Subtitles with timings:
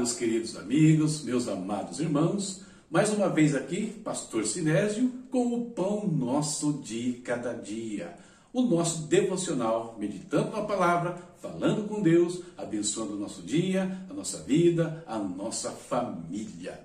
[0.00, 2.62] meus queridos amigos, meus amados irmãos.
[2.90, 8.16] Mais uma vez aqui, Pastor Sinésio, com o Pão Nosso de Cada Dia.
[8.50, 14.38] O nosso devocional, meditando na palavra, falando com Deus, abençoando o nosso dia, a nossa
[14.38, 16.80] vida, a nossa família.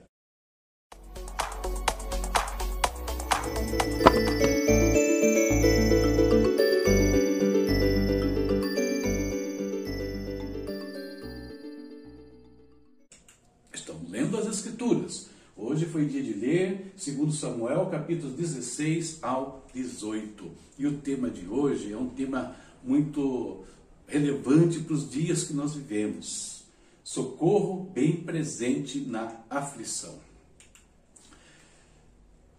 [14.65, 15.27] Escrituras.
[15.57, 20.49] Hoje foi dia de ler, segundo Samuel, capítulos 16 ao 18.
[20.79, 23.65] E o tema de hoje é um tema muito
[24.07, 26.63] relevante para os dias que nós vivemos.
[27.03, 30.13] Socorro bem presente na aflição.
[30.13, 30.19] O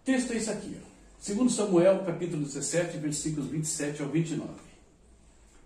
[0.05, 0.77] texto é esse aqui,
[1.19, 4.51] segundo Samuel, capítulo 17, versículos 27 ao 29.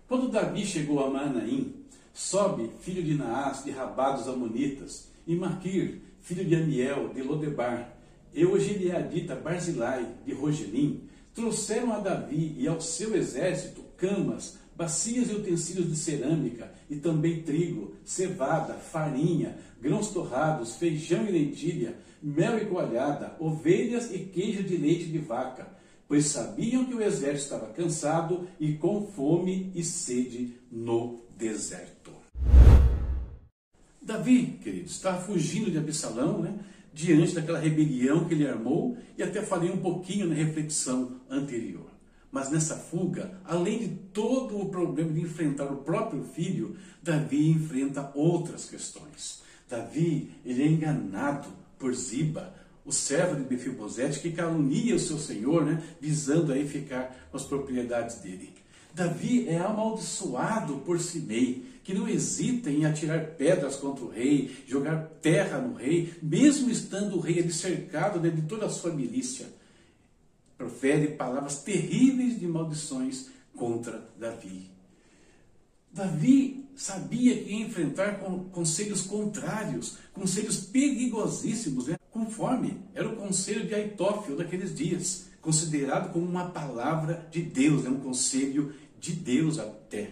[0.07, 1.75] Quando Davi chegou a Manaim,
[2.13, 7.97] Sobe, filho de Naás, de Rabá dos Amonitas, e Maquir, filho de Amiel, de Lodebar,
[8.33, 15.29] e o Gileadita Barzilai, de Rogelim, trouxeram a Davi e ao seu exército camas, bacias
[15.29, 22.57] e utensílios de cerâmica, e também trigo, cevada, farinha, grãos torrados, feijão e lentilha, mel
[22.57, 25.67] e coalhada, ovelhas e queijo de leite de vaca,
[26.07, 32.10] pois sabiam que o exército estava cansado e com fome e sede no deserto.
[34.01, 36.57] Davi, queridos, estava fugindo de Absalão, né?
[36.93, 41.89] diante daquela rebelião que ele armou, e até falei um pouquinho na reflexão anterior.
[42.31, 48.11] Mas nessa fuga, além de todo o problema de enfrentar o próprio filho, Davi enfrenta
[48.15, 49.41] outras questões.
[49.69, 52.53] Davi, ele é enganado por Ziba,
[52.85, 57.43] o servo de Mefibosete, que calunia o seu senhor, né, visando aí ficar com as
[57.43, 58.53] propriedades dele.
[58.93, 65.09] Davi é amaldiçoado por Simei, que não hesita em atirar pedras contra o rei, jogar
[65.21, 69.47] terra no rei, mesmo estando o rei ali cercado né, de toda a sua milícia.
[70.57, 74.69] Profere palavras terríveis de maldições contra Davi.
[75.91, 78.19] Davi sabia que ia enfrentar
[78.51, 81.97] conselhos contrários, conselhos perigosíssimos, né?
[82.11, 87.89] conforme era o conselho de Aitófilo daqueles dias, considerado como uma palavra de Deus, né?
[87.89, 90.11] um conselho de Deus até.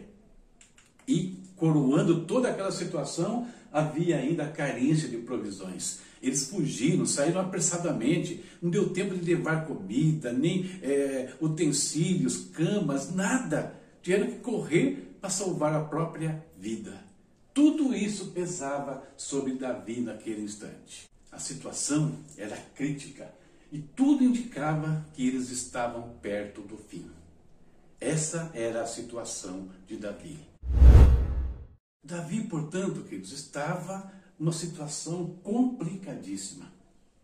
[1.07, 5.99] E coroando toda aquela situação, havia ainda a carência de provisões.
[6.21, 13.73] Eles fugiram, saíram apressadamente, não deu tempo de levar comida, nem é, utensílios, camas, nada.
[14.01, 16.93] Tiveram que correr para salvar a própria vida.
[17.53, 21.09] Tudo isso pesava sobre Davi naquele instante.
[21.31, 23.31] A situação era crítica
[23.71, 27.09] e tudo indicava que eles estavam perto do fim.
[27.99, 30.39] Essa era a situação de Davi.
[32.03, 36.71] Davi, portanto, queridos, estava numa situação complicadíssima,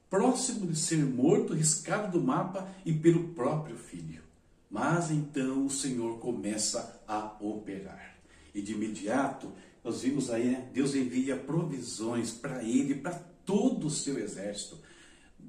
[0.09, 4.21] próximo de ser morto, riscado do mapa e pelo próprio filho.
[4.69, 8.17] Mas então o Senhor começa a operar.
[8.53, 9.51] E de imediato,
[9.83, 13.13] nós vimos aí, né, Deus envia provisões para ele, para
[13.45, 14.77] todo o seu exército.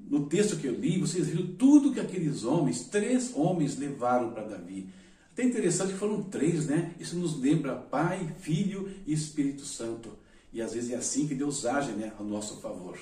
[0.07, 4.45] No texto que eu li, vocês viram tudo que aqueles homens, três homens, levaram para
[4.45, 4.89] Davi.
[5.33, 6.95] Até interessante que foram três, né?
[6.99, 10.17] Isso nos lembra Pai, Filho e Espírito Santo.
[10.53, 12.99] E às vezes é assim que Deus age né, a nosso favor.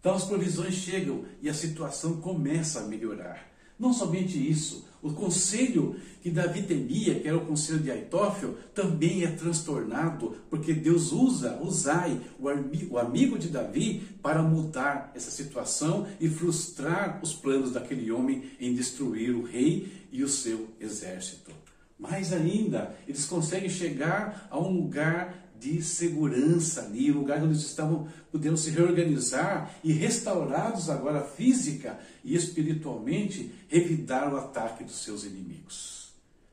[0.00, 3.46] Então as provisões chegam e a situação começa a melhorar.
[3.78, 9.24] Não somente isso, o conselho que Davi temia, que era o conselho de Aitófel, também
[9.24, 16.28] é transtornado, porque Deus usa Uzai, o amigo de Davi, para mudar essa situação e
[16.28, 21.50] frustrar os planos daquele homem em destruir o rei e o seu exército.
[21.98, 27.66] Mais ainda, eles conseguem chegar a um lugar de segurança ali, um lugar onde eles
[27.66, 35.24] estavam podendo se reorganizar e restaurados agora física e espiritualmente, revidar o ataque dos seus
[35.24, 36.00] inimigos.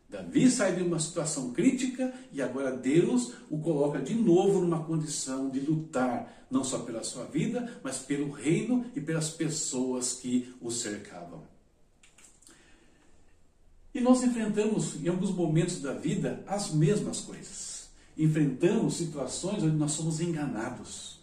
[0.10, 5.50] Davi sai de uma situação crítica e agora Deus o coloca de novo numa condição
[5.50, 10.70] de lutar, não só pela sua vida, mas pelo reino e pelas pessoas que o
[10.70, 11.44] cercavam.
[13.94, 17.67] E nós enfrentamos em alguns momentos da vida as mesmas coisas
[18.18, 21.20] enfrentamos situações onde nós somos enganados.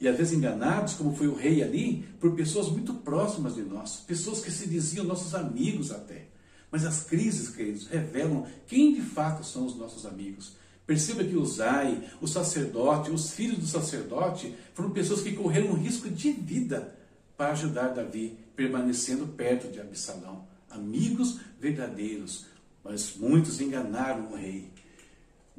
[0.00, 3.96] E às vezes enganados, como foi o rei ali, por pessoas muito próximas de nós,
[4.06, 6.28] pessoas que se diziam nossos amigos até.
[6.70, 10.56] Mas as crises, queridos, revelam quem de fato são os nossos amigos.
[10.86, 16.08] Perceba que Zai, o sacerdote, os filhos do sacerdote foram pessoas que correram um risco
[16.08, 16.96] de vida
[17.36, 20.46] para ajudar Davi, permanecendo perto de Absalão.
[20.68, 22.46] Amigos verdadeiros,
[22.82, 24.70] mas muitos enganaram o rei.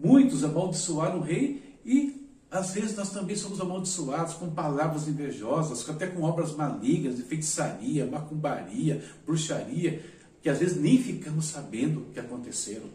[0.04, 2.20] Muitos amaldiçoaram o rei e
[2.52, 8.06] Às vezes nós também somos amaldiçoados com palavras invejosas, até com obras malignas de feitiçaria,
[8.06, 10.04] macumbaria, bruxaria,
[10.42, 12.88] que às vezes nem ficamos sabendo que aconteceram.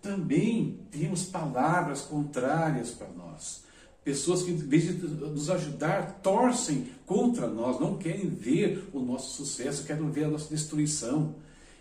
[0.00, 3.62] Também temos palavras contrárias para nós.
[4.02, 9.36] Pessoas que, em vez de nos ajudar, torcem contra nós, não querem ver o nosso
[9.36, 11.34] sucesso, querem ver a nossa destruição.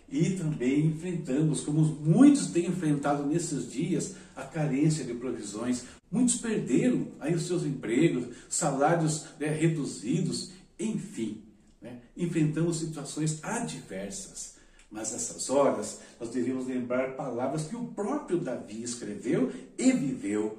[0.10, 5.84] E também enfrentamos, como muitos têm enfrentado nesses dias, a carência de provisões.
[6.10, 11.42] Muitos perderam aí os seus empregos, salários né, reduzidos, enfim.
[11.82, 14.56] Né, enfrentamos situações adversas.
[14.90, 20.58] Mas nessas horas, nós devemos lembrar palavras que o próprio Davi escreveu e viveu.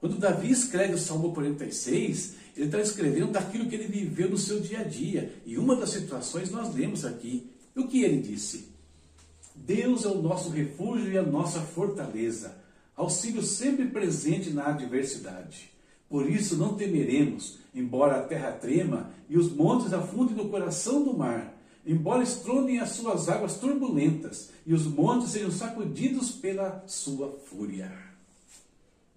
[0.00, 4.60] Quando Davi escreve o Salmo 46, ele está escrevendo daquilo que ele viveu no seu
[4.60, 5.32] dia a dia.
[5.46, 7.48] E uma das situações nós lemos aqui.
[7.76, 8.77] O que ele disse?
[9.64, 12.56] Deus é o nosso refúgio e a nossa fortaleza,
[12.96, 15.70] auxílio sempre presente na adversidade.
[16.08, 21.16] Por isso não temeremos, embora a terra trema e os montes afundem no coração do
[21.16, 21.54] mar,
[21.86, 28.08] embora estrondem as suas águas turbulentas e os montes sejam sacudidos pela sua fúria.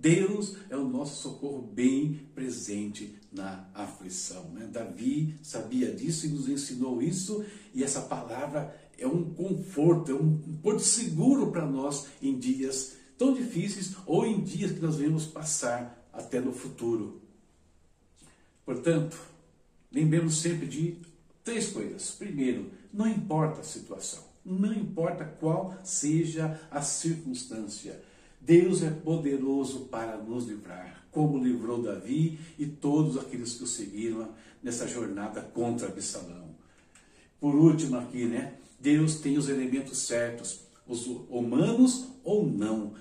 [0.02, 4.46] Deus é o nosso socorro bem presente na aflição.
[4.54, 4.68] Né?
[4.72, 10.38] Davi sabia disso e nos ensinou isso, e essa palavra é um conforto, é um
[10.62, 16.08] porto seguro para nós em dias tão difíceis ou em dias que nós vamos passar
[16.14, 17.22] até no futuro.
[18.66, 19.18] Portanto,
[19.92, 20.98] lembremos sempre de
[21.44, 22.12] três coisas.
[22.12, 28.02] Primeiro, não importa a situação, não importa qual seja a circunstância,
[28.40, 34.30] Deus é poderoso para nos livrar, como livrou Davi e todos aqueles que o seguiram
[34.64, 36.50] nessa jornada contra Absalão.
[37.40, 38.56] Por último aqui, né?
[38.82, 42.94] Deus tem os elementos certos, os humanos ou não,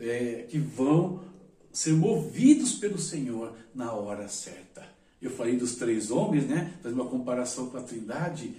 [0.00, 1.22] é, que vão
[1.70, 4.86] ser movidos pelo Senhor na hora certa.
[5.20, 6.74] Eu falei dos três homens, né?
[6.82, 8.54] Fazendo uma comparação com a Trindade.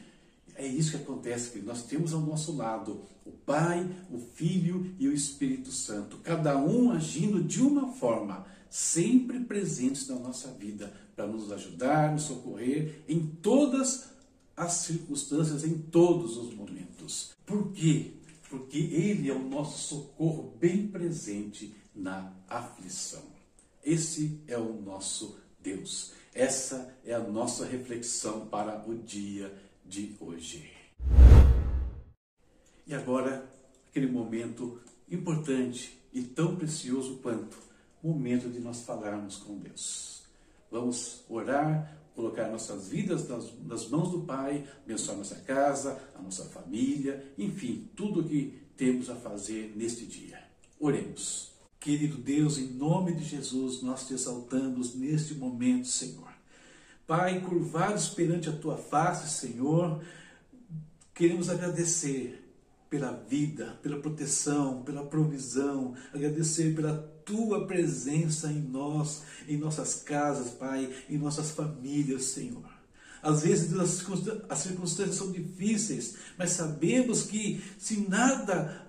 [0.56, 5.13] É isso que acontece, nós temos ao nosso lado o Pai, o Filho e o
[5.13, 11.50] Espírito Santo, cada um agindo de uma forma, sempre presentes na nossa vida, para nos
[11.51, 14.19] ajudar, nos socorrer em todas as
[14.68, 17.32] circunstâncias em todos os momentos.
[17.46, 18.14] Por quê?
[18.50, 23.24] Porque Ele é o nosso socorro bem presente na aflição.
[23.84, 26.12] Esse é o nosso Deus.
[26.34, 29.54] Essa é a nossa reflexão para o dia
[29.86, 30.70] de hoje.
[32.86, 33.50] E agora,
[33.88, 34.80] aquele momento
[35.10, 37.58] importante e tão precioso quanto
[38.02, 40.24] momento de nós falarmos com Deus.
[40.72, 46.44] Vamos orar, colocar nossas vidas nas, nas mãos do Pai, abençoar nossa casa, a nossa
[46.44, 50.38] família, enfim, tudo o que temos a fazer neste dia.
[50.77, 51.50] Oremos.
[51.80, 56.27] Querido Deus, em nome de Jesus, nós te exaltamos neste momento, Senhor.
[57.07, 60.04] Pai, curvados perante a tua face, Senhor,
[61.13, 62.45] queremos agradecer
[62.89, 66.98] pela vida, pela proteção, pela provisão, agradecer pela
[67.30, 72.68] tua presença em nós, em nossas casas, Pai, em nossas famílias, Senhor.
[73.22, 78.88] Às vezes as circunstâncias são difíceis, mas sabemos que se nada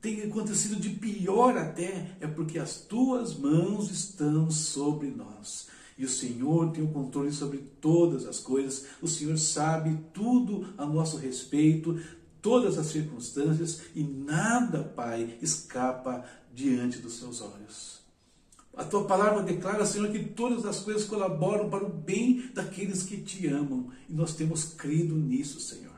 [0.00, 5.66] tem acontecido de pior até, é porque as tuas mãos estão sobre nós.
[5.98, 10.86] E o Senhor tem o controle sobre todas as coisas, o Senhor sabe tudo a
[10.86, 12.00] nosso respeito,
[12.40, 18.00] todas as circunstâncias e nada, Pai, escapa diante dos seus olhos.
[18.76, 23.16] A tua palavra declara, Senhor, que todas as coisas colaboram para o bem daqueles que
[23.16, 23.90] te amam.
[24.08, 25.90] E nós temos crido nisso, Senhor.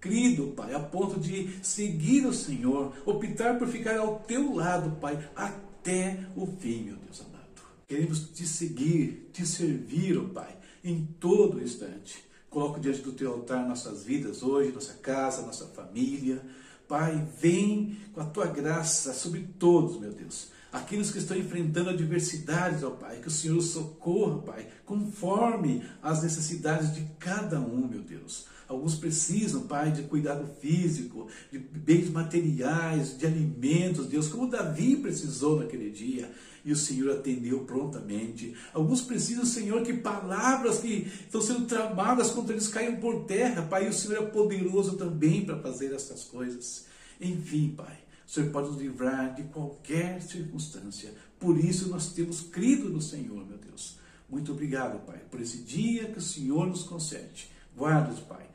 [0.00, 5.30] Crido, Pai, a ponto de seguir o Senhor, optar por ficar ao teu lado, Pai,
[5.36, 7.40] até o fim, meu Deus amado.
[7.86, 12.24] Queremos te seguir, te servir, ó Pai, em todo instante.
[12.48, 16.42] Coloco diante do teu altar nossas vidas hoje, nossa casa, nossa família.
[16.90, 20.48] Pai, vem com a tua graça sobre todos, meu Deus.
[20.72, 26.92] Aqueles que estão enfrentando adversidades, ó Pai, que o Senhor socorra, Pai, conforme as necessidades
[26.92, 28.46] de cada um, meu Deus.
[28.70, 35.58] Alguns precisam, Pai, de cuidado físico, de bens materiais, de alimentos, Deus, como Davi precisou
[35.58, 36.30] naquele dia.
[36.64, 38.54] E o Senhor atendeu prontamente.
[38.72, 43.86] Alguns precisam, Senhor, que palavras que estão sendo tramadas contra eles caiam por terra, Pai.
[43.86, 46.86] E o Senhor é poderoso também para fazer essas coisas.
[47.20, 51.12] Enfim, Pai, o Senhor pode nos livrar de qualquer circunstância.
[51.40, 53.98] Por isso nós temos crido no Senhor, meu Deus.
[54.28, 57.50] Muito obrigado, Pai, por esse dia que o Senhor nos concede.
[57.76, 58.49] Guarda-os, Pai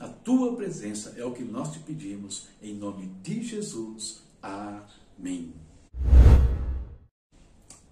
[0.00, 4.22] a tua presença é o que nós te pedimos, em nome de Jesus.
[4.42, 5.52] Amém.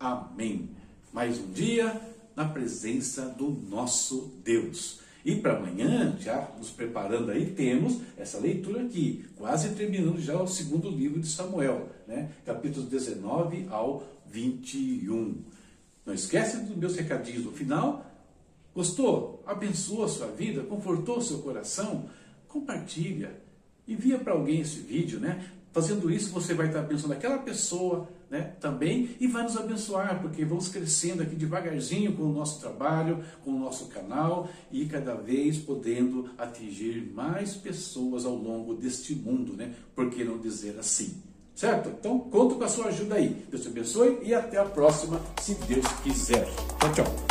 [0.00, 0.70] Amém.
[1.12, 2.00] mais um dia
[2.34, 5.00] na presença do nosso Deus.
[5.22, 10.46] E para amanhã, já nos preparando aí, temos essa leitura aqui, quase terminando já o
[10.46, 12.30] segundo livro de Samuel, né?
[12.46, 15.42] capítulos 19 ao 21.
[16.06, 18.07] Não esquece dos meus recadinhos no final.
[18.78, 19.42] Gostou?
[19.44, 20.62] Abençoou a sua vida?
[20.62, 22.08] Confortou o seu coração?
[22.46, 23.42] Compartilha.
[23.88, 25.50] Envia para alguém esse vídeo, né?
[25.72, 30.44] Fazendo isso, você vai estar abençoando aquela pessoa né, também e vai nos abençoar, porque
[30.44, 35.58] vamos crescendo aqui devagarzinho com o nosso trabalho, com o nosso canal e cada vez
[35.58, 39.74] podendo atingir mais pessoas ao longo deste mundo, né?
[39.92, 41.20] Por que não dizer assim?
[41.52, 41.88] Certo?
[41.88, 43.44] Então, conto com a sua ajuda aí.
[43.50, 46.46] Deus te abençoe e até a próxima, se Deus quiser.
[46.78, 47.27] Tchau, tchau.